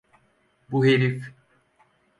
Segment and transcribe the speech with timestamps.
[0.71, 1.31] Bu herif…